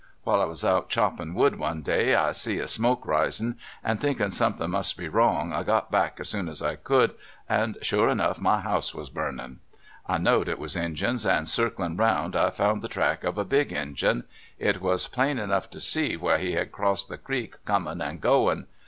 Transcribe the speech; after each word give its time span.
While 0.23 0.41
I 0.41 0.45
was 0.45 0.65
out 0.65 0.89
choppin' 0.89 1.35
wood 1.35 1.59
one 1.59 1.83
day, 1.83 2.15
I 2.15 2.31
see 2.31 2.57
a 2.57 2.67
smoke 2.67 3.05
risin', 3.05 3.57
and 3.83 3.99
thinkin' 3.99 4.31
somethin' 4.31 4.71
must 4.71 4.97
be 4.97 5.07
wrong, 5.07 5.53
I 5.53 5.61
got 5.61 5.91
back 5.91 6.19
as 6.19 6.27
soon 6.27 6.49
as 6.49 6.59
I 6.59 6.75
ccnild. 6.77 7.03
and 7.07 7.07
110 7.07 7.07
The 7.07 7.09
Ethics 7.13 7.43
of 7.43 7.43
Grizzly 7.45 7.51
Hunting, 7.51 7.83
sure 7.83 8.09
enougli 8.09 8.41
my 8.41 8.61
lioiise 8.63 8.95
was 8.95 9.09
burnin'. 9.11 9.59
I 10.07 10.17
know'd 10.17 10.49
it 10.49 10.57
was 10.57 10.75
Injuns 10.75 11.23
and 11.27 11.45
circliu' 11.45 11.99
round 11.99 12.35
I 12.35 12.49
found 12.49 12.81
the 12.81 12.87
track 12.87 13.23
of 13.23 13.37
a 13.37 13.45
big 13.45 13.71
Injun; 13.71 14.23
it 14.57 14.81
was 14.81 15.05
plain 15.05 15.37
enough 15.37 15.69
to 15.69 15.79
see 15.79 16.17
where 16.17 16.39
he 16.39 16.53
had 16.53 16.71
crossed 16.71 17.07
the 17.07 17.19
creek 17.19 17.63
comin' 17.63 18.01
and 18.01 18.19
goin'. 18.19 18.65